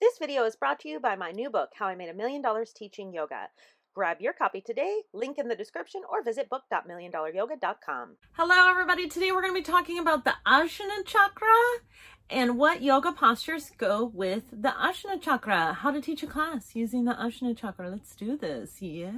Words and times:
This 0.00 0.16
video 0.16 0.44
is 0.44 0.54
brought 0.54 0.78
to 0.80 0.88
you 0.88 1.00
by 1.00 1.16
my 1.16 1.32
new 1.32 1.50
book, 1.50 1.70
How 1.74 1.86
I 1.86 1.96
Made 1.96 2.08
a 2.08 2.14
Million 2.14 2.40
Dollars 2.40 2.72
Teaching 2.72 3.12
Yoga. 3.12 3.48
Grab 3.96 4.20
your 4.20 4.32
copy 4.32 4.60
today, 4.60 5.02
link 5.12 5.38
in 5.38 5.48
the 5.48 5.56
description, 5.56 6.02
or 6.08 6.22
visit 6.22 6.48
book.milliondollaryoga.com. 6.48 8.16
Hello, 8.34 8.70
everybody. 8.70 9.08
Today 9.08 9.32
we're 9.32 9.42
going 9.42 9.52
to 9.52 9.60
be 9.60 9.64
talking 9.64 9.98
about 9.98 10.24
the 10.24 10.34
Ajna 10.46 11.04
Chakra 11.04 11.48
and 12.30 12.56
what 12.56 12.80
yoga 12.80 13.10
postures 13.10 13.72
go 13.76 14.04
with 14.04 14.44
the 14.52 14.68
Ajna 14.68 15.20
Chakra. 15.20 15.72
How 15.72 15.90
to 15.90 16.00
teach 16.00 16.22
a 16.22 16.28
class 16.28 16.76
using 16.76 17.04
the 17.04 17.14
Ajna 17.14 17.56
Chakra. 17.56 17.90
Let's 17.90 18.14
do 18.14 18.36
this. 18.36 18.80
Yeah. 18.80 19.10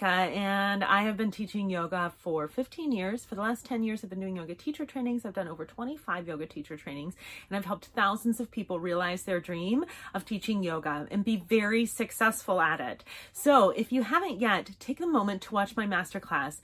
Hi, 0.00 0.26
and 0.26 0.84
I 0.84 1.02
have 1.02 1.16
been 1.16 1.30
teaching 1.30 1.70
yoga 1.70 2.12
for 2.18 2.48
15 2.48 2.92
years. 2.92 3.24
For 3.24 3.34
the 3.34 3.40
last 3.40 3.64
10 3.64 3.82
years, 3.82 4.04
I've 4.04 4.10
been 4.10 4.20
doing 4.20 4.36
yoga 4.36 4.54
teacher 4.54 4.84
trainings. 4.84 5.24
I've 5.24 5.32
done 5.32 5.48
over 5.48 5.64
25 5.64 6.28
yoga 6.28 6.44
teacher 6.44 6.76
trainings, 6.76 7.14
and 7.48 7.56
I've 7.56 7.64
helped 7.64 7.86
thousands 7.86 8.38
of 8.38 8.50
people 8.50 8.78
realize 8.78 9.22
their 9.22 9.40
dream 9.40 9.86
of 10.12 10.26
teaching 10.26 10.62
yoga 10.62 11.08
and 11.10 11.24
be 11.24 11.36
very 11.36 11.86
successful 11.86 12.60
at 12.60 12.78
it. 12.78 13.04
So, 13.32 13.70
if 13.70 13.90
you 13.90 14.02
haven't 14.02 14.38
yet, 14.38 14.72
take 14.78 15.00
a 15.00 15.06
moment 15.06 15.40
to 15.42 15.54
watch 15.54 15.76
my 15.76 15.86
masterclass 15.86 16.60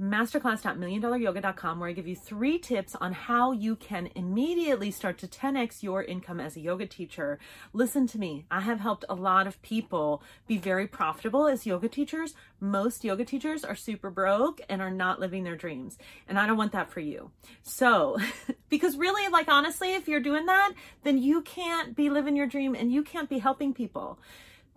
masterclass.milliondollaryoga.com 0.00 1.80
where 1.80 1.88
I 1.88 1.92
give 1.92 2.06
you 2.06 2.16
three 2.16 2.58
tips 2.58 2.94
on 2.96 3.12
how 3.12 3.52
you 3.52 3.76
can 3.76 4.10
immediately 4.14 4.90
start 4.90 5.16
to 5.18 5.26
10x 5.26 5.82
your 5.82 6.02
income 6.02 6.38
as 6.38 6.56
a 6.56 6.60
yoga 6.60 6.86
teacher. 6.86 7.38
Listen 7.72 8.06
to 8.08 8.18
me. 8.18 8.44
I 8.50 8.60
have 8.60 8.80
helped 8.80 9.06
a 9.08 9.14
lot 9.14 9.46
of 9.46 9.60
people 9.62 10.22
be 10.46 10.58
very 10.58 10.86
profitable 10.86 11.46
as 11.46 11.66
yoga 11.66 11.88
teachers. 11.88 12.34
Most 12.60 13.04
yoga 13.04 13.24
teachers 13.24 13.64
are 13.64 13.74
super 13.74 14.10
broke 14.10 14.60
and 14.68 14.82
are 14.82 14.90
not 14.90 15.18
living 15.18 15.44
their 15.44 15.56
dreams. 15.56 15.96
And 16.28 16.38
I 16.38 16.46
don't 16.46 16.58
want 16.58 16.72
that 16.72 16.90
for 16.90 17.00
you. 17.00 17.30
So, 17.62 18.18
because 18.68 18.98
really, 18.98 19.30
like 19.30 19.48
honestly, 19.48 19.94
if 19.94 20.08
you're 20.08 20.20
doing 20.20 20.46
that, 20.46 20.72
then 21.04 21.16
you 21.18 21.40
can't 21.40 21.96
be 21.96 22.10
living 22.10 22.36
your 22.36 22.46
dream 22.46 22.74
and 22.74 22.92
you 22.92 23.02
can't 23.02 23.30
be 23.30 23.38
helping 23.38 23.72
people. 23.72 24.18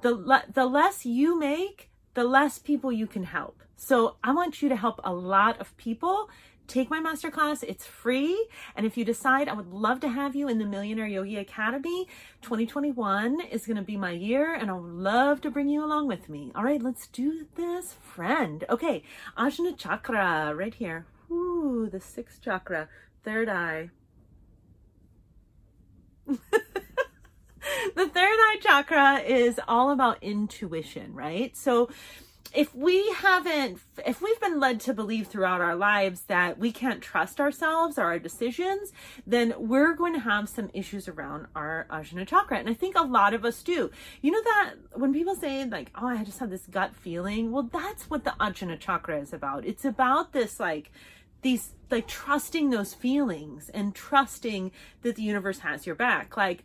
The, 0.02 0.16
le- 0.16 0.46
the 0.54 0.66
less 0.66 1.06
you 1.06 1.38
make, 1.38 1.90
the 2.20 2.26
less 2.26 2.60
people 2.60 2.92
you 2.92 3.08
can 3.08 3.24
help. 3.24 3.64
So 3.78 4.18
I 4.22 4.34
want 4.34 4.62
you 4.62 4.68
to 4.68 4.76
help 4.76 5.00
a 5.06 5.14
lot 5.14 5.58
of 5.62 5.78
people. 5.78 6.30
Take 6.68 6.90
my 6.90 7.00
masterclass. 7.00 7.64
It's 7.64 7.86
free. 7.86 8.50
And 8.76 8.86
if 8.86 8.98
you 8.98 9.06
decide, 9.06 9.48
I 9.48 9.54
would 9.54 9.72
love 9.72 10.02
to 10.02 10.10
have 10.10 10.36
you 10.36 10.50
in 10.50 10.60
the 10.60 10.66
Millionaire 10.66 11.08
Yogi 11.08 11.38
Academy. 11.38 12.10
2021 12.42 13.40
is 13.40 13.66
going 13.66 13.78
to 13.78 13.84
be 13.84 13.96
my 13.96 14.12
year 14.12 14.54
and 14.54 14.70
I 14.70 14.74
would 14.74 14.92
love 14.92 15.40
to 15.44 15.50
bring 15.50 15.70
you 15.70 15.82
along 15.82 16.10
with 16.10 16.28
me. 16.28 16.52
All 16.56 16.66
right, 16.66 16.84
let's 16.84 17.08
do 17.08 17.48
this, 17.56 17.94
friend. 17.94 18.66
Okay, 18.70 19.02
Ajna 19.38 19.78
Chakra 19.78 20.54
right 20.54 20.74
here. 20.74 21.06
Ooh, 21.32 21.88
the 21.90 22.02
sixth 22.02 22.42
chakra, 22.42 22.90
third 23.24 23.48
eye. 23.48 23.92
the 27.96 28.08
third 28.08 28.16
eye 28.16 28.58
chakra 28.62 29.20
is 29.20 29.60
all 29.68 29.92
about 29.92 30.24
intuition, 30.24 31.14
right? 31.14 31.56
So 31.56 31.90
if 32.54 32.74
we 32.74 33.08
haven't, 33.12 33.80
if 34.08 34.22
we've 34.22 34.40
been 34.40 34.60
led 34.60 34.80
to 34.82 34.94
believe 34.94 35.28
throughout 35.28 35.62
our 35.62 35.76
lives 35.76 36.22
that 36.22 36.58
we 36.58 36.72
can't 36.72 37.02
trust 37.02 37.40
ourselves 37.40 38.00
or 38.00 38.06
our 38.06 38.18
decisions, 38.18 38.92
then 39.28 39.54
we're 39.58 39.94
going 39.94 40.14
to 40.14 40.20
have 40.20 40.50
some 40.50 40.70
issues 40.74 41.08
around 41.08 41.46
our 41.56 41.86
Ajna 41.92 42.26
chakra. 42.26 42.58
And 42.58 42.68
I 42.68 42.74
think 42.74 42.98
a 42.98 43.04
lot 43.04 43.36
of 43.36 43.46
us 43.46 43.62
do. 43.62 43.92
You 44.22 44.32
know 44.32 44.42
that 44.44 44.74
when 44.94 45.14
people 45.14 45.36
say 45.36 45.64
like, 45.66 45.92
oh, 45.96 46.08
I 46.08 46.24
just 46.24 46.40
have 46.40 46.50
this 46.50 46.66
gut 46.66 46.96
feeling. 46.96 47.52
Well, 47.52 47.70
that's 47.72 48.10
what 48.10 48.24
the 48.24 48.34
Ajna 48.40 48.80
chakra 48.80 49.22
is 49.22 49.32
about. 49.32 49.64
It's 49.66 49.86
about 49.86 50.34
this 50.34 50.60
like, 50.60 50.92
these 51.42 51.76
like 51.92 52.08
trusting 52.08 52.72
those 52.72 52.94
feelings 52.94 53.70
and 53.70 53.94
trusting 53.94 54.72
that 55.04 55.16
the 55.16 55.24
universe 55.24 55.60
has 55.60 55.86
your 55.86 55.96
back. 55.96 56.36
Like, 56.36 56.64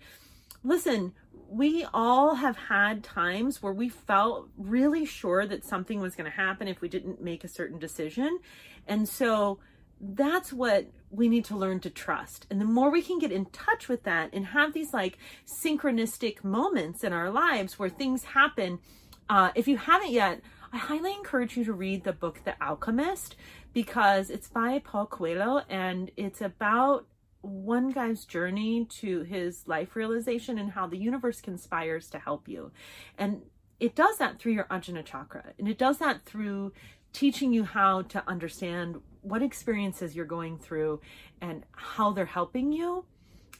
listen, 0.62 1.12
we 1.54 1.86
all 1.94 2.34
have 2.34 2.56
had 2.56 3.04
times 3.04 3.62
where 3.62 3.72
we 3.72 3.88
felt 3.88 4.48
really 4.58 5.04
sure 5.04 5.46
that 5.46 5.64
something 5.64 6.00
was 6.00 6.16
going 6.16 6.28
to 6.28 6.36
happen 6.36 6.66
if 6.66 6.80
we 6.80 6.88
didn't 6.88 7.22
make 7.22 7.44
a 7.44 7.48
certain 7.48 7.78
decision. 7.78 8.40
And 8.88 9.08
so 9.08 9.60
that's 10.00 10.52
what 10.52 10.86
we 11.10 11.28
need 11.28 11.44
to 11.44 11.56
learn 11.56 11.78
to 11.80 11.90
trust. 11.90 12.48
And 12.50 12.60
the 12.60 12.64
more 12.64 12.90
we 12.90 13.02
can 13.02 13.20
get 13.20 13.30
in 13.30 13.46
touch 13.46 13.88
with 13.88 14.02
that 14.02 14.30
and 14.32 14.46
have 14.46 14.72
these 14.72 14.92
like 14.92 15.16
synchronistic 15.46 16.42
moments 16.42 17.04
in 17.04 17.12
our 17.12 17.30
lives 17.30 17.78
where 17.78 17.88
things 17.88 18.24
happen, 18.24 18.80
uh, 19.30 19.50
if 19.54 19.68
you 19.68 19.76
haven't 19.76 20.10
yet, 20.10 20.40
I 20.72 20.78
highly 20.78 21.12
encourage 21.12 21.56
you 21.56 21.64
to 21.66 21.72
read 21.72 22.02
the 22.02 22.12
book 22.12 22.40
The 22.44 22.60
Alchemist 22.60 23.36
because 23.72 24.28
it's 24.28 24.48
by 24.48 24.80
Paulo 24.80 25.06
Coelho 25.06 25.62
and 25.68 26.10
it's 26.16 26.40
about 26.40 27.06
one 27.44 27.90
guy's 27.90 28.24
journey 28.24 28.86
to 28.86 29.22
his 29.22 29.66
life 29.66 29.96
realization 29.96 30.58
and 30.58 30.72
how 30.72 30.86
the 30.86 30.96
universe 30.96 31.40
conspires 31.40 32.08
to 32.10 32.18
help 32.18 32.48
you. 32.48 32.72
And 33.18 33.42
it 33.80 33.94
does 33.94 34.18
that 34.18 34.38
through 34.38 34.52
your 34.52 34.64
Ajna 34.64 35.04
chakra. 35.04 35.52
And 35.58 35.68
it 35.68 35.78
does 35.78 35.98
that 35.98 36.24
through 36.24 36.72
teaching 37.12 37.52
you 37.52 37.64
how 37.64 38.02
to 38.02 38.22
understand 38.28 39.00
what 39.22 39.42
experiences 39.42 40.16
you're 40.16 40.24
going 40.24 40.58
through 40.58 41.00
and 41.40 41.64
how 41.72 42.12
they're 42.12 42.24
helping 42.24 42.72
you. 42.72 43.04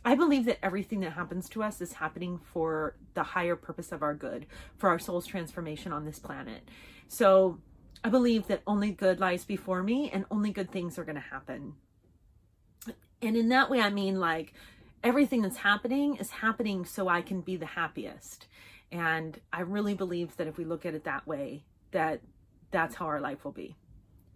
I 0.05 0.15
believe 0.15 0.45
that 0.47 0.63
everything 0.63 1.01
that 1.01 1.13
happens 1.13 1.49
to 1.51 1.63
us 1.63 1.81
is 1.81 1.95
happening 1.95 2.39
for 2.53 2.97
the 3.15 3.23
higher 3.23 3.57
purpose 3.57 3.93
of 3.93 4.03
our 4.03 4.15
good, 4.15 4.47
for 4.77 4.91
our 4.91 4.99
soul's 4.99 5.27
transformation 5.27 5.93
on 5.93 6.05
this 6.05 6.19
planet. 6.19 6.69
So 7.09 7.59
I 8.03 8.11
believe 8.11 8.47
that 8.49 8.63
only 8.67 8.91
good 8.91 9.21
lies 9.21 9.45
before 9.45 9.83
me 9.83 10.11
and 10.11 10.27
only 10.31 10.51
good 10.51 10.71
things 10.71 10.99
are 10.99 11.05
going 11.05 11.15
to 11.15 11.21
happen. 11.23 11.75
And 13.23 13.37
in 13.37 13.49
that 13.51 13.71
way, 13.71 13.81
I 13.81 13.91
mean 13.91 14.21
like 14.21 14.53
everything 15.03 15.43
that's 15.43 15.59
happening 15.59 16.17
is 16.17 16.31
happening 16.31 16.85
so 16.85 17.09
I 17.09 17.23
can 17.23 17.41
be 17.41 17.57
the 17.57 17.67
happiest. 17.67 18.47
And 18.91 19.41
I 19.53 19.61
really 19.61 19.95
believe 19.95 20.37
that 20.37 20.47
if 20.47 20.57
we 20.57 20.65
look 20.65 20.87
at 20.87 20.95
it 20.95 21.05
that 21.05 21.27
way, 21.27 21.65
that 21.91 22.21
that's 22.71 22.95
how 22.95 23.07
our 23.07 23.21
life 23.21 23.45
will 23.45 23.53
be. 23.53 23.77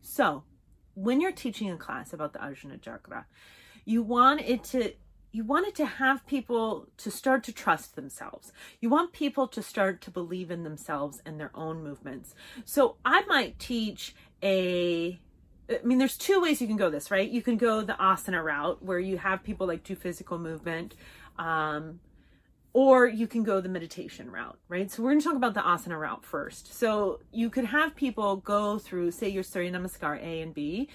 So, 0.00 0.44
when 0.94 1.20
you're 1.20 1.32
teaching 1.32 1.70
a 1.70 1.76
class 1.76 2.12
about 2.12 2.32
the 2.32 2.38
Ajna 2.40 2.80
Chakra, 2.80 3.26
you 3.84 4.02
want 4.02 4.40
it 4.40 4.64
to 4.64 4.92
you 5.30 5.44
want 5.44 5.66
it 5.66 5.74
to 5.76 5.84
have 5.84 6.26
people 6.26 6.88
to 6.96 7.10
start 7.10 7.44
to 7.44 7.52
trust 7.52 7.94
themselves. 7.94 8.50
You 8.80 8.88
want 8.88 9.12
people 9.12 9.46
to 9.48 9.62
start 9.62 10.00
to 10.02 10.10
believe 10.10 10.50
in 10.50 10.64
themselves 10.64 11.20
and 11.26 11.38
their 11.38 11.50
own 11.54 11.84
movements. 11.84 12.34
So 12.64 12.96
I 13.04 13.22
might 13.26 13.58
teach 13.58 14.14
a 14.42 15.20
I 15.70 15.80
mean, 15.84 15.98
there's 15.98 16.16
two 16.16 16.40
ways 16.40 16.60
you 16.60 16.66
can 16.66 16.76
go 16.76 16.90
this, 16.90 17.10
right? 17.10 17.28
You 17.28 17.42
can 17.42 17.56
go 17.56 17.82
the 17.82 17.92
asana 17.94 18.42
route 18.42 18.82
where 18.82 18.98
you 18.98 19.18
have 19.18 19.42
people 19.42 19.66
like 19.66 19.84
do 19.84 19.94
physical 19.94 20.38
movement, 20.38 20.94
um, 21.38 22.00
or 22.72 23.06
you 23.06 23.26
can 23.26 23.42
go 23.42 23.60
the 23.60 23.68
meditation 23.68 24.30
route, 24.30 24.58
right? 24.68 24.90
So 24.90 25.02
we're 25.02 25.10
going 25.10 25.20
to 25.20 25.24
talk 25.26 25.36
about 25.36 25.54
the 25.54 25.60
asana 25.60 25.98
route 25.98 26.24
first. 26.24 26.72
So 26.74 27.20
you 27.32 27.50
could 27.50 27.66
have 27.66 27.96
people 27.96 28.36
go 28.36 28.78
through, 28.78 29.10
say, 29.10 29.28
your 29.28 29.42
Surya 29.42 29.70
Namaskar 29.72 30.22
A 30.22 30.40
and 30.40 30.54
B, 30.54 30.88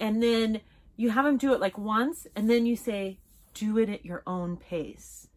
and 0.00 0.22
then 0.22 0.60
you 0.96 1.10
have 1.10 1.24
them 1.24 1.36
do 1.36 1.52
it 1.52 1.60
like 1.60 1.78
once, 1.78 2.26
and 2.34 2.48
then 2.50 2.66
you 2.66 2.74
say, 2.74 3.18
do 3.54 3.78
it 3.78 3.88
at 3.88 4.04
your 4.04 4.22
own 4.26 4.56
pace. 4.56 5.28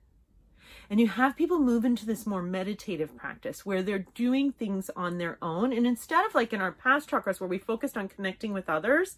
And 0.89 0.99
you 0.99 1.07
have 1.07 1.35
people 1.35 1.59
move 1.59 1.85
into 1.85 2.05
this 2.05 2.25
more 2.25 2.41
meditative 2.41 3.15
practice 3.15 3.65
where 3.65 3.83
they're 3.83 4.07
doing 4.15 4.51
things 4.51 4.89
on 4.95 5.17
their 5.17 5.37
own. 5.41 5.71
And 5.71 5.85
instead 5.85 6.25
of 6.25 6.33
like 6.33 6.51
in 6.51 6.61
our 6.61 6.71
past 6.71 7.09
chakras 7.09 7.39
where 7.39 7.49
we 7.49 7.59
focused 7.59 7.97
on 7.97 8.07
connecting 8.07 8.53
with 8.53 8.69
others, 8.69 9.17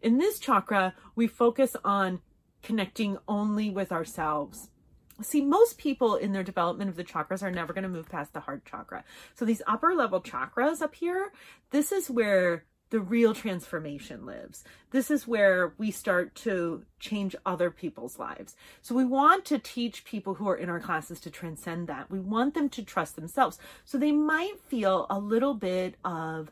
in 0.00 0.18
this 0.18 0.38
chakra, 0.38 0.94
we 1.16 1.26
focus 1.26 1.76
on 1.84 2.20
connecting 2.62 3.18
only 3.26 3.68
with 3.70 3.90
ourselves. 3.90 4.70
See, 5.20 5.40
most 5.40 5.78
people 5.78 6.14
in 6.14 6.32
their 6.32 6.44
development 6.44 6.90
of 6.90 6.96
the 6.96 7.02
chakras 7.02 7.42
are 7.42 7.50
never 7.50 7.72
going 7.72 7.82
to 7.82 7.88
move 7.88 8.08
past 8.08 8.32
the 8.32 8.40
heart 8.40 8.64
chakra. 8.64 9.02
So 9.34 9.44
these 9.44 9.62
upper 9.66 9.94
level 9.94 10.20
chakras 10.20 10.80
up 10.80 10.94
here, 10.94 11.32
this 11.70 11.90
is 11.90 12.08
where 12.08 12.64
the 12.90 13.00
real 13.00 13.34
transformation 13.34 14.24
lives. 14.24 14.64
This 14.90 15.10
is 15.10 15.26
where 15.26 15.74
we 15.76 15.90
start 15.90 16.34
to 16.36 16.84
change 16.98 17.36
other 17.44 17.70
people's 17.70 18.18
lives. 18.18 18.56
So 18.80 18.94
we 18.94 19.04
want 19.04 19.44
to 19.46 19.58
teach 19.58 20.04
people 20.04 20.34
who 20.34 20.48
are 20.48 20.56
in 20.56 20.70
our 20.70 20.80
classes 20.80 21.20
to 21.20 21.30
transcend 21.30 21.86
that. 21.88 22.10
We 22.10 22.20
want 22.20 22.54
them 22.54 22.68
to 22.70 22.82
trust 22.82 23.16
themselves. 23.16 23.58
So 23.84 23.98
they 23.98 24.12
might 24.12 24.60
feel 24.66 25.06
a 25.10 25.18
little 25.18 25.54
bit 25.54 25.96
of 26.04 26.50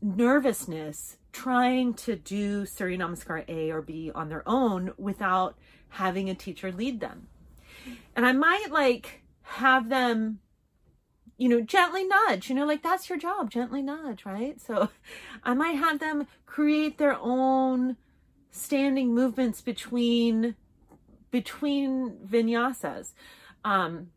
nervousness 0.00 1.16
trying 1.32 1.94
to 1.94 2.14
do 2.16 2.66
Surya 2.66 2.98
Namaskar 2.98 3.44
A 3.48 3.70
or 3.70 3.82
B 3.82 4.10
on 4.14 4.28
their 4.28 4.42
own 4.46 4.92
without 4.98 5.56
having 5.88 6.28
a 6.28 6.34
teacher 6.34 6.70
lead 6.70 7.00
them. 7.00 7.28
And 8.14 8.26
I 8.26 8.32
might 8.32 8.68
like 8.70 9.22
have 9.42 9.88
them 9.88 10.38
you 11.36 11.48
know, 11.48 11.60
gently 11.60 12.04
nudge, 12.04 12.48
you 12.48 12.54
know, 12.54 12.66
like 12.66 12.82
that's 12.82 13.08
your 13.08 13.18
job, 13.18 13.50
gently 13.50 13.82
nudge, 13.82 14.24
right? 14.24 14.60
So 14.60 14.88
I 15.44 15.54
might 15.54 15.76
have 15.76 15.98
them 15.98 16.26
create 16.46 16.98
their 16.98 17.18
own 17.18 17.96
standing 18.50 19.14
movements 19.14 19.60
between 19.60 20.54
between 21.30 22.18
vinyasas. 22.26 23.14
Um, 23.64 24.10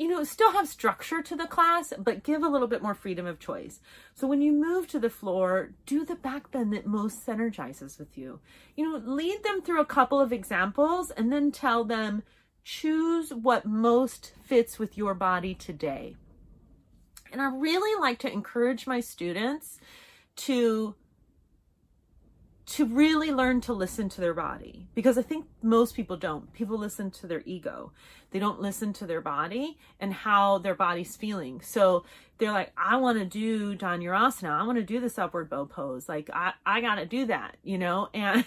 you 0.00 0.08
know, 0.08 0.24
still 0.24 0.52
have 0.52 0.66
structure 0.66 1.20
to 1.20 1.36
the 1.36 1.46
class, 1.46 1.92
but 1.98 2.24
give 2.24 2.42
a 2.42 2.48
little 2.48 2.66
bit 2.66 2.82
more 2.82 2.94
freedom 2.94 3.26
of 3.26 3.38
choice. 3.38 3.80
So 4.14 4.26
when 4.26 4.40
you 4.40 4.50
move 4.50 4.88
to 4.88 4.98
the 4.98 5.10
floor, 5.10 5.72
do 5.84 6.06
the 6.06 6.14
back 6.14 6.50
bend 6.50 6.72
that 6.72 6.86
most 6.86 7.24
synergizes 7.24 7.98
with 7.98 8.16
you. 8.16 8.40
You 8.76 8.90
know, 8.90 8.96
lead 9.04 9.42
them 9.44 9.60
through 9.60 9.80
a 9.80 9.84
couple 9.84 10.18
of 10.18 10.32
examples 10.32 11.10
and 11.10 11.30
then 11.30 11.52
tell 11.52 11.84
them, 11.84 12.22
choose 12.64 13.32
what 13.34 13.66
most 13.66 14.32
fits 14.42 14.78
with 14.78 14.96
your 14.96 15.12
body 15.12 15.54
today. 15.54 16.16
And 17.32 17.40
I 17.40 17.50
really 17.54 18.00
like 18.00 18.18
to 18.20 18.32
encourage 18.32 18.86
my 18.86 19.00
students 19.00 19.78
to 20.36 20.94
to 22.66 22.84
really 22.84 23.32
learn 23.32 23.60
to 23.60 23.72
listen 23.72 24.08
to 24.08 24.20
their 24.20 24.32
body 24.32 24.86
because 24.94 25.18
I 25.18 25.22
think 25.22 25.46
most 25.60 25.96
people 25.96 26.16
don't. 26.16 26.52
People 26.52 26.78
listen 26.78 27.10
to 27.10 27.26
their 27.26 27.42
ego. 27.44 27.90
They 28.30 28.38
don't 28.38 28.60
listen 28.60 28.92
to 28.92 29.06
their 29.06 29.20
body 29.20 29.76
and 29.98 30.14
how 30.14 30.58
their 30.58 30.76
body's 30.76 31.16
feeling. 31.16 31.60
So 31.62 32.04
they're 32.38 32.52
like, 32.52 32.72
I 32.76 32.96
want 32.96 33.18
to 33.18 33.24
do 33.24 33.76
Dhanurasana. 33.76 34.50
I 34.50 34.62
want 34.62 34.78
to 34.78 34.84
do 34.84 35.00
this 35.00 35.18
upward 35.18 35.50
bow 35.50 35.64
pose. 35.64 36.08
Like 36.08 36.30
I, 36.32 36.52
I 36.64 36.80
got 36.80 36.94
to 36.96 37.06
do 37.06 37.26
that, 37.26 37.56
you 37.64 37.76
know? 37.76 38.08
And, 38.14 38.44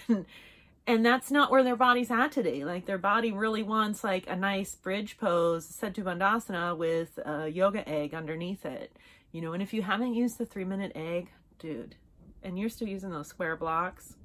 and 0.86 1.04
that's 1.04 1.30
not 1.30 1.50
where 1.50 1.62
their 1.62 1.76
body's 1.76 2.10
at 2.10 2.32
today. 2.32 2.64
Like 2.64 2.86
their 2.86 2.98
body 2.98 3.32
really 3.32 3.62
wants 3.62 4.04
like 4.04 4.28
a 4.28 4.36
nice 4.36 4.74
bridge 4.74 5.16
pose, 5.16 5.66
Setu 5.66 6.04
Bandhasana 6.04 6.76
with 6.76 7.18
a 7.24 7.48
yoga 7.48 7.88
egg 7.88 8.14
underneath 8.14 8.66
it, 8.66 8.96
you 9.32 9.40
know? 9.40 9.52
And 9.54 9.62
if 9.62 9.72
you 9.72 9.82
haven't 9.82 10.14
used 10.14 10.38
the 10.38 10.46
three 10.46 10.64
minute 10.64 10.92
egg, 10.94 11.30
dude, 11.58 11.94
and 12.42 12.58
you're 12.58 12.68
still 12.68 12.88
using 12.88 13.10
those 13.10 13.28
square 13.28 13.56
blocks, 13.56 14.16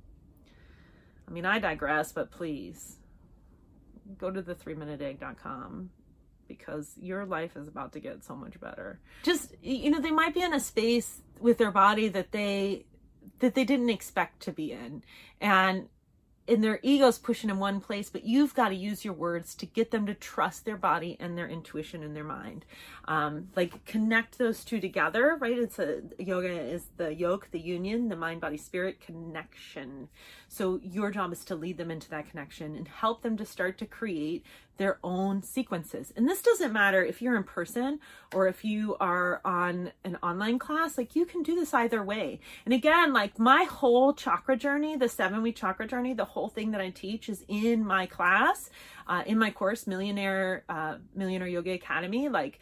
I 1.27 1.31
mean, 1.31 1.45
I 1.45 1.59
digress, 1.59 2.11
but 2.11 2.31
please 2.31 2.97
go 4.17 4.29
to 4.31 4.41
the 4.41 4.55
3minuteegg.com 4.55 5.91
because 6.47 6.95
your 6.99 7.25
life 7.25 7.55
is 7.55 7.67
about 7.67 7.93
to 7.93 7.99
get 7.99 8.25
so 8.25 8.35
much 8.35 8.59
better. 8.59 8.99
Just 9.23 9.53
you 9.61 9.91
know, 9.91 10.01
they 10.01 10.11
might 10.11 10.33
be 10.33 10.41
in 10.41 10.53
a 10.53 10.59
space 10.59 11.21
with 11.39 11.57
their 11.57 11.71
body 11.71 12.09
that 12.09 12.31
they 12.31 12.85
that 13.39 13.55
they 13.55 13.63
didn't 13.63 13.89
expect 13.89 14.41
to 14.41 14.51
be 14.51 14.73
in. 14.73 15.03
And 15.39 15.87
and 16.49 16.63
their 16.63 16.79
ego's 16.81 17.17
pushing 17.17 17.49
in 17.49 17.59
one 17.59 17.79
place, 17.79 18.09
but 18.09 18.25
you've 18.25 18.53
got 18.55 18.69
to 18.69 18.75
use 18.75 19.05
your 19.05 19.13
words 19.13 19.55
to 19.55 19.65
get 19.65 19.91
them 19.91 20.05
to 20.07 20.13
trust 20.13 20.65
their 20.65 20.77
body 20.77 21.15
and 21.19 21.37
their 21.37 21.47
intuition 21.47 22.03
and 22.03 22.15
their 22.15 22.23
mind. 22.23 22.65
Um, 23.05 23.49
like 23.55 23.85
connect 23.85 24.37
those 24.37 24.63
two 24.63 24.79
together, 24.79 25.37
right? 25.39 25.57
It's 25.57 25.79
a 25.79 26.01
yoga 26.17 26.49
is 26.49 26.85
the 26.97 27.13
yoke, 27.13 27.49
the 27.51 27.59
union, 27.59 28.09
the 28.09 28.15
mind, 28.15 28.41
body, 28.41 28.57
spirit 28.57 28.99
connection. 28.99 30.09
So 30.47 30.79
your 30.83 31.11
job 31.11 31.31
is 31.31 31.45
to 31.45 31.55
lead 31.55 31.77
them 31.77 31.91
into 31.91 32.09
that 32.09 32.29
connection 32.29 32.75
and 32.75 32.87
help 32.87 33.21
them 33.21 33.37
to 33.37 33.45
start 33.45 33.77
to 33.79 33.85
create 33.85 34.45
their 34.79 34.97
own 35.03 35.43
sequences. 35.43 36.11
And 36.15 36.27
this 36.27 36.41
doesn't 36.41 36.71
matter 36.71 37.03
if 37.03 37.21
you're 37.21 37.35
in 37.35 37.43
person 37.43 37.99
or 38.33 38.47
if 38.47 38.63
you 38.63 38.95
are 38.99 39.41
on 39.43 39.91
an 40.05 40.17
online 40.23 40.57
class, 40.57 40.97
like 40.97 41.15
you 41.15 41.25
can 41.25 41.43
do 41.43 41.53
this 41.53 41.73
either 41.73 42.01
way. 42.01 42.39
And 42.63 42.73
again, 42.73 43.11
like 43.11 43.37
my 43.37 43.65
whole 43.65 44.13
chakra 44.13 44.55
journey, 44.55 44.95
the 44.95 45.09
seven 45.09 45.43
week 45.43 45.57
chakra 45.57 45.85
journey, 45.85 46.13
the 46.13 46.25
whole 46.25 46.38
thing 46.47 46.71
that 46.71 46.79
I 46.79 46.91
teach 46.91 47.27
is 47.27 47.43
in 47.47 47.85
my 47.85 48.05
class, 48.05 48.69
uh, 49.07 49.23
in 49.25 49.37
my 49.37 49.51
course, 49.51 49.87
Millionaire, 49.87 50.63
uh, 50.69 50.95
Millionaire 51.13 51.47
Yoga 51.47 51.71
Academy. 51.71 52.29
Like 52.29 52.59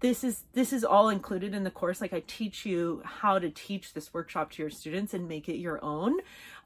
this 0.00 0.24
is 0.24 0.44
this 0.54 0.72
is 0.72 0.82
all 0.82 1.10
included 1.10 1.54
in 1.54 1.62
the 1.62 1.70
course. 1.70 2.00
Like 2.00 2.12
i 2.12 2.22
teach 2.26 2.64
you 2.66 3.02
how 3.04 3.38
to 3.38 3.50
teach 3.50 3.92
this 3.92 4.12
workshop 4.12 4.50
to 4.52 4.62
your 4.62 4.70
students 4.70 5.14
and 5.14 5.28
make 5.28 5.48
it 5.48 5.56
your 5.56 5.82
own 5.84 6.18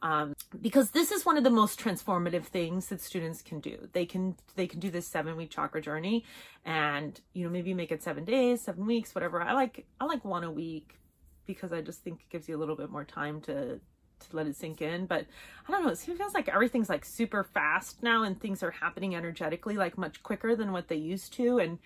um, 0.03 0.35
because 0.61 0.91
this 0.91 1.11
is 1.11 1.27
one 1.27 1.37
of 1.37 1.45
the 1.45 1.51
most 1.51 1.79
transformative 1.79 2.45
things 2.45 2.87
that 2.89 3.01
students 3.01 3.43
can 3.43 3.61
do. 3.61 3.89
They 3.93 4.07
can 4.07 4.37
they 4.55 4.67
can 4.67 4.81
do 4.81 4.91
this 4.91 5.07
seven 5.07 5.37
week 5.37 5.51
chakra 5.51 5.83
journey 5.83 6.25
and 6.65 7.21
you 7.33 7.45
know 7.45 7.51
maybe 7.51 7.75
make 7.75 7.91
it 7.91 8.03
seven 8.03 8.25
days 8.25 8.63
seven 8.63 8.87
weeks 8.87 9.15
whatever. 9.15 9.43
I 9.43 9.53
like 9.53 9.85
i 10.01 10.05
like 10.05 10.25
one 10.25 10.45
a 10.45 10.51
week 10.51 10.99
because 11.47 11.73
i 11.75 11.81
just 11.83 12.03
think 12.03 12.21
it 12.21 12.31
gives 12.31 12.49
you 12.49 12.57
a 12.57 12.61
little 12.61 12.77
bit 12.77 12.91
more 12.91 13.05
time 13.05 13.41
to 13.43 13.81
to 14.21 14.37
let 14.37 14.47
it 14.47 14.57
sink 14.57 14.81
in 14.81 15.07
but 15.07 15.27
i 15.69 15.73
don't 15.73 15.85
know 15.85 15.91
it 15.91 15.99
feels 15.99 16.35
like 16.35 16.49
everything's 16.49 16.89
like 16.89 17.05
super 17.05 17.45
fast 17.45 18.03
now 18.03 18.23
and 18.23 18.41
things 18.41 18.63
are 18.63 18.71
happening 18.71 19.15
energetically 19.15 19.77
like 19.77 19.99
much 19.99 20.23
quicker 20.23 20.57
than 20.57 20.73
what 20.73 20.89
they 20.89 20.97
used 20.97 21.33
to 21.33 21.59
and 21.59 21.79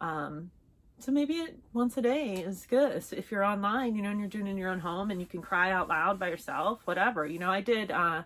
um 0.00 0.50
so 0.98 1.12
maybe 1.12 1.34
it, 1.34 1.58
once 1.72 1.96
a 1.96 2.02
day 2.02 2.36
is 2.36 2.66
good. 2.68 3.02
So 3.02 3.16
if 3.16 3.30
you're 3.30 3.44
online, 3.44 3.96
you 3.96 4.02
know, 4.02 4.10
and 4.10 4.18
you're 4.18 4.28
doing 4.28 4.46
in 4.46 4.56
your 4.56 4.70
own 4.70 4.80
home 4.80 5.10
and 5.10 5.20
you 5.20 5.26
can 5.26 5.42
cry 5.42 5.70
out 5.70 5.88
loud 5.88 6.18
by 6.18 6.28
yourself, 6.28 6.80
whatever. 6.86 7.26
You 7.26 7.38
know, 7.38 7.50
I 7.50 7.60
did 7.60 7.90
uh, 7.90 8.22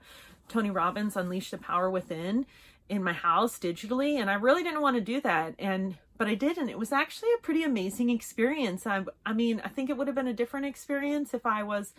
Tony 0.49 0.71
Robbins 0.71 1.17
Unleash 1.17 1.51
the 1.51 1.59
Power 1.59 1.91
Within 1.91 2.47
in 2.89 3.03
my 3.03 3.13
house 3.13 3.59
digitally, 3.59 4.21
and 4.21 4.31
I 4.31 4.35
really 4.35 4.63
didn't 4.63 4.83
want 4.83 4.97
to 4.97 5.01
do 5.01 5.21
that. 5.23 5.55
And 5.59 5.97
but 6.17 6.29
I 6.29 6.35
did, 6.35 6.59
and 6.59 6.69
it 6.69 6.79
was 6.79 6.93
actually 6.93 7.31
a 7.33 7.43
pretty 7.43 7.63
amazing 7.63 8.11
experience. 8.11 8.87
I, 8.87 9.05
I 9.25 9.33
mean, 9.33 9.63
I 9.65 9.69
think 9.69 9.89
it 9.89 9.97
would 9.97 10.07
have 10.07 10.15
been 10.15 10.27
a 10.27 10.35
different 10.35 10.67
experience 10.67 11.33
if 11.33 11.47
I 11.47 11.63
was 11.63 11.95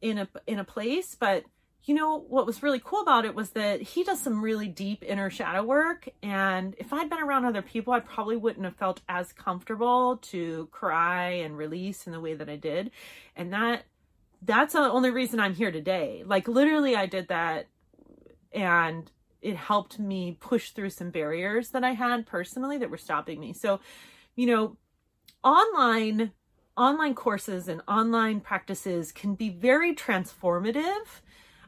in 0.00 0.18
a 0.18 0.28
in 0.46 0.58
a 0.58 0.64
place, 0.64 1.14
but 1.18 1.44
you 1.84 1.94
know 1.94 2.18
what 2.18 2.46
was 2.46 2.62
really 2.62 2.80
cool 2.82 3.00
about 3.00 3.24
it 3.24 3.34
was 3.34 3.50
that 3.50 3.80
he 3.80 4.04
does 4.04 4.20
some 4.20 4.42
really 4.42 4.68
deep 4.68 5.02
inner 5.06 5.30
shadow 5.30 5.62
work 5.62 6.08
and 6.22 6.74
if 6.78 6.92
i'd 6.92 7.08
been 7.08 7.22
around 7.22 7.44
other 7.44 7.62
people 7.62 7.92
i 7.92 8.00
probably 8.00 8.36
wouldn't 8.36 8.64
have 8.64 8.76
felt 8.76 9.00
as 9.08 9.32
comfortable 9.32 10.18
to 10.18 10.68
cry 10.70 11.28
and 11.28 11.56
release 11.56 12.06
in 12.06 12.12
the 12.12 12.20
way 12.20 12.34
that 12.34 12.48
i 12.48 12.56
did. 12.56 12.90
And 13.36 13.52
that 13.52 13.84
that's 14.42 14.72
the 14.72 14.80
only 14.80 15.10
reason 15.10 15.40
i'm 15.40 15.54
here 15.54 15.70
today. 15.70 16.22
Like 16.24 16.48
literally 16.48 16.96
i 16.96 17.06
did 17.06 17.28
that 17.28 17.66
and 18.52 19.10
it 19.40 19.56
helped 19.56 19.98
me 19.98 20.36
push 20.38 20.72
through 20.72 20.90
some 20.90 21.10
barriers 21.10 21.70
that 21.70 21.84
i 21.84 21.92
had 21.92 22.26
personally 22.26 22.78
that 22.78 22.90
were 22.90 22.98
stopping 22.98 23.40
me. 23.40 23.52
So 23.52 23.80
you 24.36 24.46
know 24.46 24.76
online 25.42 26.32
online 26.80 27.14
courses 27.14 27.68
and 27.68 27.82
online 27.86 28.40
practices 28.40 29.12
can 29.12 29.34
be 29.34 29.50
very 29.50 29.94
transformative 29.94 31.20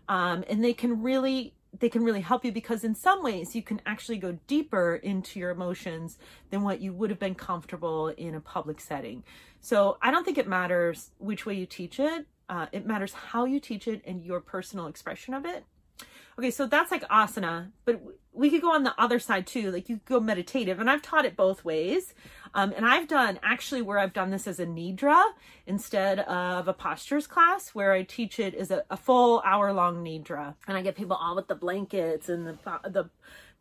um, 0.09 0.43
and 0.49 0.65
they 0.65 0.73
can 0.73 1.03
really 1.03 1.53
they 1.79 1.89
can 1.89 2.03
really 2.03 2.23
help 2.23 2.45
you 2.45 2.53
because 2.53 2.83
in 2.83 2.95
some 2.95 3.23
ways 3.23 3.55
you 3.55 3.63
can 3.63 3.81
actually 3.85 4.17
go 4.17 4.39
deeper 4.47 4.97
into 4.97 5.39
your 5.39 5.51
emotions 5.51 6.19
than 6.51 6.63
what 6.63 6.81
you 6.81 6.95
would 6.95 7.11
have 7.11 7.19
been 7.19 7.35
comfortable 7.35 8.09
in 8.09 8.35
a 8.35 8.41
public 8.41 8.79
setting. 8.79 9.23
So 9.61 9.97
I 10.03 10.11
don't 10.11 10.25
think 10.25 10.37
it 10.37 10.47
matters 10.47 11.13
which 11.19 11.47
way 11.47 11.55
you 11.55 11.65
teach 11.65 11.99
it. 11.99 12.27
Uh, 12.49 12.67
it 12.73 12.87
matters 12.87 13.15
how 13.15 13.47
you 13.47 13.59
teach 13.59 13.89
it 13.89 14.03
and 14.07 14.23
your 14.23 14.41
personal 14.41 14.87
expression 14.87 15.33
of 15.33 15.47
it. 15.47 15.65
Okay, 16.39 16.51
so 16.51 16.67
that's 16.67 16.91
like 16.91 17.07
asana, 17.09 17.71
but 17.85 18.01
we 18.33 18.49
could 18.51 18.63
go 18.63 18.73
on 18.73 18.85
the 18.85 18.95
other 18.99 19.19
side 19.19 19.47
too. 19.47 19.71
Like 19.71 19.89
you 19.89 20.01
go 20.07 20.19
meditative, 20.19 20.81
and 20.81 20.91
I've 20.91 21.03
taught 21.03 21.27
it 21.27 21.37
both 21.37 21.65
ways. 21.65 22.15
Um, 22.55 22.73
and 22.77 22.87
I've 22.87 23.09
done 23.09 23.39
actually 23.43 23.83
where 23.83 23.99
I've 23.99 24.13
done 24.13 24.31
this 24.31 24.47
as 24.47 24.61
a 24.61 24.67
nidra 24.67 25.23
instead 25.67 26.21
of 26.21 26.69
a 26.69 26.73
postures 26.73 27.27
class, 27.27 27.71
where 27.71 27.93
I 27.93 28.03
teach 28.03 28.39
it 28.39 28.55
as 28.55 28.71
a, 28.71 28.85
a 28.91 28.97
full 28.97 29.43
hour 29.45 29.73
long 29.73 30.05
nidra, 30.05 30.55
and 30.67 30.77
I 30.77 30.83
get 30.83 30.97
people 30.97 31.17
all 31.17 31.35
with 31.35 31.49
the 31.49 31.55
blankets 31.55 32.29
and 32.29 32.47
the 32.47 32.59
the 32.85 33.11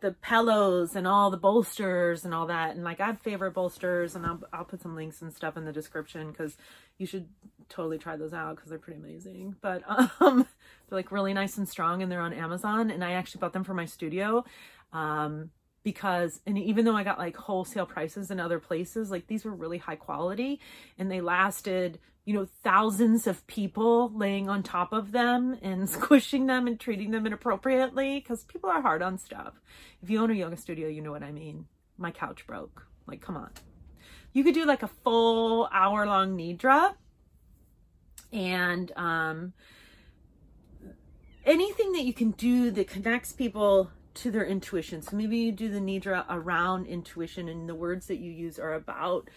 the 0.02 0.12
pillows 0.14 0.96
and 0.96 1.08
all 1.08 1.30
the 1.30 1.38
bolsters 1.38 2.26
and 2.26 2.34
all 2.34 2.48
that. 2.48 2.76
And 2.76 2.84
like 2.84 3.00
I 3.00 3.08
have 3.08 3.22
favorite 3.22 3.54
bolsters, 3.54 4.16
and 4.16 4.26
I'll 4.26 4.42
I'll 4.52 4.66
put 4.66 4.82
some 4.82 4.96
links 4.96 5.22
and 5.22 5.34
stuff 5.34 5.56
in 5.56 5.66
the 5.66 5.72
description 5.72 6.32
because 6.32 6.58
you 6.98 7.06
should 7.06 7.28
totally 7.70 7.98
try 7.98 8.18
those 8.18 8.34
out 8.34 8.56
because 8.56 8.70
they're 8.70 8.80
pretty 8.80 9.00
amazing. 9.00 9.56
But 9.62 9.84
um, 10.20 10.48
they're 10.90 11.00
like 11.00 11.12
really 11.12 11.34
nice 11.34 11.58
and 11.58 11.70
strong, 11.70 12.02
and 12.02 12.12
they're 12.12 12.20
on 12.20 12.34
Amazon. 12.34 12.92
And 12.92 13.04
I 13.04 13.14
actually 13.14 13.40
bought 13.40 13.54
them 13.54 13.64
for 13.64 13.74
my 13.74 13.86
studio. 13.86 14.44
Um, 14.92 15.52
because 15.84 16.42
and 16.46 16.58
even 16.58 16.86
though 16.86 16.96
I 16.96 17.04
got 17.04 17.18
like 17.18 17.36
wholesale 17.36 17.86
prices 17.86 18.32
in 18.32 18.40
other 18.40 18.60
places, 18.60 19.12
like 19.12 19.28
these 19.28 19.46
were 19.46 19.54
really 19.54 19.78
high 19.78 19.96
quality 19.96 20.60
and 20.98 21.12
they 21.12 21.22
lasted, 21.22 22.00
you 22.26 22.34
know, 22.34 22.48
thousands 22.64 23.28
of 23.28 23.46
people 23.48 24.12
laying 24.16 24.50
on 24.50 24.64
top 24.64 24.94
of 24.94 25.12
them 25.12 25.58
and 25.62 25.90
squishing 25.98 26.46
them 26.48 26.68
and 26.68 26.80
treating 26.80 27.12
them 27.12 27.26
inappropriately 27.26 28.20
because 28.20 28.44
people 28.44 28.70
are 28.70 28.82
hard 28.82 29.02
on 29.02 29.18
stuff. 29.18 29.60
If 30.02 30.10
you 30.10 30.22
own 30.22 30.32
a 30.32 30.36
yoga 30.36 30.58
studio, 30.58 30.88
you 30.88 31.02
know 31.02 31.12
what 31.12 31.24
I 31.24 31.32
mean. 31.32 31.66
My 31.98 32.12
couch 32.12 32.46
broke. 32.48 32.88
Like, 33.08 33.22
come 33.22 33.38
on. 33.38 33.50
You 34.34 34.44
could 34.44 34.54
do 34.54 34.66
like 34.66 34.84
a 34.84 34.88
full 34.88 35.68
hour 35.74 36.06
long 36.06 36.38
nidra 36.38 36.94
and 38.32 38.92
um, 38.96 39.54
anything 41.46 41.92
that 41.94 42.04
you 42.04 42.14
can 42.14 42.32
do 42.32 42.72
that 42.72 42.88
connects 42.88 43.34
people 43.34 43.92
to 44.14 44.32
their 44.32 44.46
intuition. 44.46 45.02
So 45.02 45.16
maybe 45.16 45.38
you 45.38 45.52
do 45.52 45.70
the 45.70 45.80
nidra 45.80 46.26
around 46.30 46.88
intuition, 46.88 47.48
and 47.48 47.68
the 47.68 47.76
words 47.76 48.08
that 48.08 48.18
you 48.18 48.32
use 48.32 48.60
are 48.60 48.74
about 48.74 49.30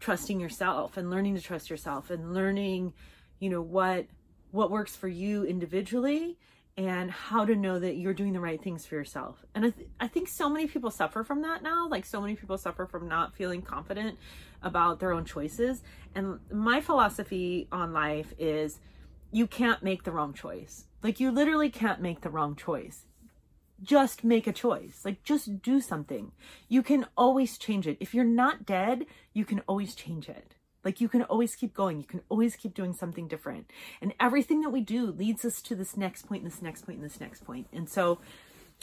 trusting 0.00 0.40
yourself 0.40 0.96
and 0.96 1.10
learning 1.10 1.34
to 1.36 1.40
trust 1.40 1.70
yourself 1.70 2.10
and 2.10 2.34
learning, 2.34 2.92
you 3.38 3.50
know, 3.50 3.62
what 3.62 4.06
what 4.50 4.70
works 4.70 4.94
for 4.94 5.08
you 5.08 5.44
individually 5.44 6.38
and 6.76 7.10
how 7.10 7.44
to 7.44 7.54
know 7.54 7.78
that 7.78 7.96
you're 7.96 8.14
doing 8.14 8.32
the 8.32 8.40
right 8.40 8.62
things 8.62 8.84
for 8.84 8.96
yourself. 8.96 9.44
And 9.54 9.66
I, 9.66 9.70
th- 9.70 9.88
I 10.00 10.08
think 10.08 10.28
so 10.28 10.48
many 10.48 10.66
people 10.66 10.90
suffer 10.90 11.22
from 11.22 11.42
that 11.42 11.62
now. 11.62 11.88
Like, 11.88 12.04
so 12.04 12.20
many 12.20 12.34
people 12.34 12.58
suffer 12.58 12.86
from 12.86 13.08
not 13.08 13.34
feeling 13.34 13.62
confident 13.62 14.18
about 14.62 14.98
their 14.98 15.12
own 15.12 15.24
choices. 15.24 15.82
And 16.14 16.40
my 16.52 16.80
philosophy 16.80 17.68
on 17.70 17.92
life 17.92 18.32
is 18.38 18.80
you 19.30 19.46
can't 19.46 19.82
make 19.82 20.02
the 20.02 20.12
wrong 20.12 20.34
choice. 20.34 20.84
Like, 21.02 21.20
you 21.20 21.30
literally 21.30 21.70
can't 21.70 22.00
make 22.00 22.22
the 22.22 22.30
wrong 22.30 22.56
choice. 22.56 23.06
Just 23.82 24.24
make 24.24 24.46
a 24.46 24.52
choice. 24.52 25.00
Like 25.04 25.22
just 25.22 25.62
do 25.62 25.80
something. 25.80 26.32
You 26.68 26.82
can 26.82 27.06
always 27.16 27.58
change 27.58 27.86
it. 27.86 27.96
If 28.00 28.14
you're 28.14 28.24
not 28.24 28.66
dead, 28.66 29.06
you 29.32 29.44
can 29.44 29.60
always 29.66 29.94
change 29.94 30.28
it. 30.28 30.54
Like 30.84 31.00
you 31.00 31.08
can 31.08 31.22
always 31.22 31.56
keep 31.56 31.74
going. 31.74 31.98
You 31.98 32.06
can 32.06 32.20
always 32.28 32.56
keep 32.56 32.74
doing 32.74 32.92
something 32.92 33.26
different. 33.26 33.70
And 34.00 34.12
everything 34.20 34.60
that 34.60 34.70
we 34.70 34.82
do 34.82 35.06
leads 35.06 35.44
us 35.44 35.62
to 35.62 35.74
this 35.74 35.96
next 35.96 36.26
point, 36.26 36.44
this 36.44 36.60
next 36.60 36.86
and 36.86 37.02
this 37.02 37.20
next 37.20 37.44
point. 37.44 37.66
And 37.72 37.88
so, 37.88 38.18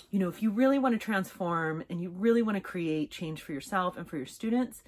you 0.09 0.19
know, 0.19 0.27
if 0.27 0.41
you 0.41 0.49
really 0.49 0.79
want 0.79 0.99
to 0.99 0.99
transform 0.99 1.83
and 1.89 2.01
you 2.01 2.09
really 2.09 2.41
want 2.41 2.55
to 2.55 2.61
create 2.61 3.11
change 3.11 3.41
for 3.41 3.53
yourself 3.53 3.97
and 3.97 4.07
for 4.07 4.17
your 4.17 4.25
students, 4.25 4.81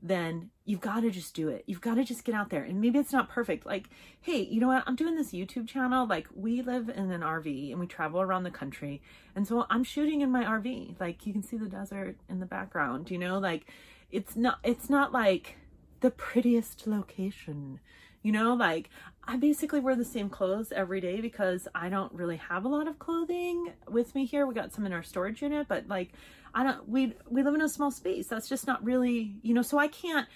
then 0.00 0.50
you've 0.64 0.80
got 0.80 1.00
to 1.00 1.10
just 1.10 1.34
do 1.34 1.48
it. 1.48 1.64
You've 1.66 1.80
got 1.80 1.94
to 1.94 2.04
just 2.04 2.24
get 2.24 2.34
out 2.34 2.50
there. 2.50 2.62
And 2.62 2.80
maybe 2.80 2.98
it's 2.98 3.12
not 3.12 3.28
perfect. 3.28 3.66
Like, 3.66 3.88
hey, 4.20 4.42
you 4.42 4.60
know 4.60 4.68
what? 4.68 4.84
I'm 4.86 4.94
doing 4.94 5.16
this 5.16 5.32
YouTube 5.32 5.66
channel. 5.66 6.06
Like, 6.06 6.28
we 6.34 6.62
live 6.62 6.88
in 6.88 7.10
an 7.10 7.22
RV 7.22 7.70
and 7.70 7.80
we 7.80 7.86
travel 7.86 8.20
around 8.20 8.44
the 8.44 8.50
country. 8.50 9.02
And 9.34 9.46
so 9.46 9.66
I'm 9.70 9.82
shooting 9.82 10.20
in 10.20 10.30
my 10.30 10.44
RV. 10.44 11.00
Like, 11.00 11.26
you 11.26 11.32
can 11.32 11.42
see 11.42 11.56
the 11.56 11.68
desert 11.68 12.16
in 12.28 12.38
the 12.38 12.46
background, 12.46 13.10
you 13.10 13.18
know? 13.18 13.38
Like, 13.38 13.66
it's 14.10 14.36
not, 14.36 14.58
it's 14.62 14.88
not 14.88 15.12
like 15.12 15.56
the 16.00 16.10
prettiest 16.10 16.86
location. 16.86 17.80
You 18.22 18.32
know, 18.32 18.54
like 18.54 18.90
I 19.24 19.36
basically 19.36 19.80
wear 19.80 19.94
the 19.94 20.04
same 20.04 20.28
clothes 20.28 20.72
every 20.72 21.00
day 21.00 21.20
because 21.20 21.68
I 21.74 21.88
don't 21.88 22.12
really 22.12 22.36
have 22.36 22.64
a 22.64 22.68
lot 22.68 22.88
of 22.88 22.98
clothing 22.98 23.72
with 23.88 24.14
me 24.14 24.26
here. 24.26 24.46
We 24.46 24.54
got 24.54 24.72
some 24.72 24.86
in 24.86 24.92
our 24.92 25.02
storage 25.02 25.42
unit, 25.42 25.68
but 25.68 25.86
like 25.88 26.12
I 26.54 26.64
don't 26.64 26.88
we 26.88 27.14
we 27.28 27.42
live 27.42 27.54
in 27.54 27.62
a 27.62 27.68
small 27.68 27.90
space. 27.90 28.26
That's 28.26 28.48
just 28.48 28.66
not 28.66 28.84
really, 28.84 29.36
you 29.42 29.54
know, 29.54 29.62
so 29.62 29.78
I 29.78 29.88
can't 29.88 30.28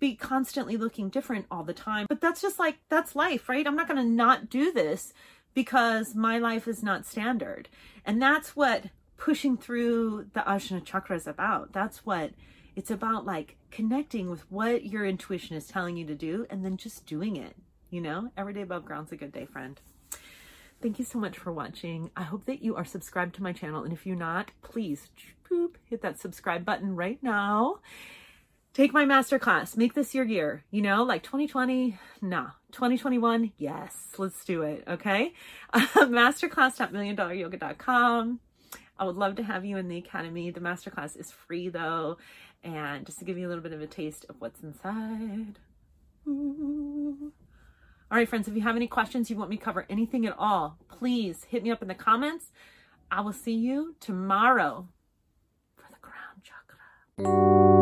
be 0.00 0.16
constantly 0.16 0.76
looking 0.76 1.10
different 1.10 1.46
all 1.50 1.62
the 1.62 1.74
time. 1.74 2.06
But 2.08 2.20
that's 2.20 2.40
just 2.40 2.58
like 2.58 2.78
that's 2.88 3.14
life, 3.14 3.48
right? 3.48 3.66
I'm 3.66 3.76
not 3.76 3.86
going 3.86 4.02
to 4.02 4.10
not 4.10 4.50
do 4.50 4.72
this 4.72 5.12
because 5.54 6.14
my 6.14 6.38
life 6.38 6.66
is 6.66 6.82
not 6.82 7.06
standard. 7.06 7.68
And 8.04 8.20
that's 8.20 8.56
what 8.56 8.86
pushing 9.16 9.56
through 9.56 10.26
the 10.32 10.40
Ajna 10.40 10.84
chakra 10.84 11.16
is 11.16 11.26
about. 11.26 11.72
That's 11.72 12.06
what 12.06 12.32
it's 12.76 12.90
about 12.90 13.26
like 13.26 13.56
connecting 13.70 14.30
with 14.30 14.50
what 14.50 14.86
your 14.86 15.04
intuition 15.04 15.56
is 15.56 15.66
telling 15.66 15.96
you 15.96 16.06
to 16.06 16.14
do 16.14 16.46
and 16.50 16.64
then 16.64 16.76
just 16.76 17.06
doing 17.06 17.36
it. 17.36 17.56
You 17.90 18.00
know, 18.00 18.30
every 18.36 18.54
day 18.54 18.62
above 18.62 18.84
ground's 18.84 19.12
a 19.12 19.16
good 19.16 19.32
day, 19.32 19.46
friend. 19.46 19.80
Thank 20.80 20.98
you 20.98 21.04
so 21.04 21.18
much 21.18 21.36
for 21.36 21.52
watching. 21.52 22.10
I 22.16 22.22
hope 22.22 22.46
that 22.46 22.62
you 22.62 22.76
are 22.76 22.84
subscribed 22.84 23.34
to 23.34 23.42
my 23.42 23.52
channel. 23.52 23.82
And 23.82 23.92
if 23.92 24.06
you're 24.06 24.16
not, 24.16 24.50
please 24.62 25.08
boop, 25.50 25.74
hit 25.84 26.00
that 26.02 26.18
subscribe 26.18 26.64
button 26.64 26.96
right 26.96 27.22
now. 27.22 27.80
Take 28.72 28.92
my 28.92 29.04
masterclass. 29.04 29.76
Make 29.76 29.94
this 29.94 30.14
your 30.14 30.24
year. 30.24 30.62
You 30.70 30.80
know, 30.80 31.02
like 31.02 31.24
2020, 31.24 31.98
nah. 32.22 32.50
2021, 32.72 33.50
yes, 33.58 34.12
let's 34.16 34.44
do 34.44 34.62
it. 34.62 34.84
Okay. 34.86 35.32
masterclass.milliondollaryoga.com. 35.74 38.38
I 38.98 39.04
would 39.04 39.16
love 39.16 39.36
to 39.36 39.42
have 39.42 39.64
you 39.64 39.78
in 39.78 39.88
the 39.88 39.96
academy. 39.96 40.50
The 40.50 40.60
masterclass 40.60 41.18
is 41.18 41.32
free 41.32 41.70
though. 41.70 42.18
And 42.62 43.06
just 43.06 43.18
to 43.18 43.24
give 43.24 43.38
you 43.38 43.46
a 43.46 43.48
little 43.48 43.62
bit 43.62 43.72
of 43.72 43.80
a 43.80 43.86
taste 43.86 44.26
of 44.28 44.36
what's 44.38 44.60
inside. 44.62 45.58
Ooh. 46.28 47.32
All 48.10 48.18
right, 48.18 48.28
friends, 48.28 48.48
if 48.48 48.54
you 48.54 48.62
have 48.62 48.76
any 48.76 48.86
questions, 48.86 49.30
you 49.30 49.36
want 49.36 49.50
me 49.50 49.56
to 49.56 49.64
cover 49.64 49.86
anything 49.88 50.26
at 50.26 50.34
all, 50.36 50.78
please 50.88 51.44
hit 51.44 51.62
me 51.62 51.70
up 51.70 51.80
in 51.80 51.88
the 51.88 51.94
comments. 51.94 52.50
I 53.10 53.20
will 53.20 53.32
see 53.32 53.54
you 53.54 53.94
tomorrow 54.00 54.88
for 55.76 55.86
the 55.90 55.98
crown 56.00 56.42
chakra. 56.42 57.79